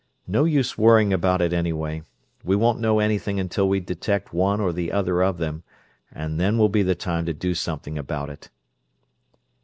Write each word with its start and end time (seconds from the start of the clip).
No 0.25 0.45
use 0.45 0.79
worrying 0.79 1.13
about 1.13 1.41
it, 1.43 1.53
anyway. 1.53 2.01
We 2.43 2.55
won't 2.55 2.79
know 2.79 2.97
anything 2.97 3.39
until 3.39 3.69
we 3.69 3.79
can 3.81 3.85
detect 3.85 4.33
one 4.33 4.59
or 4.59 4.73
the 4.73 4.91
other 4.91 5.21
of 5.21 5.37
them, 5.37 5.61
and 6.11 6.39
then 6.39 6.57
will 6.57 6.69
be 6.69 6.81
the 6.81 6.95
time 6.95 7.27
to 7.27 7.33
do 7.33 7.53
something 7.53 7.99
about 7.99 8.31
it." 8.31 8.49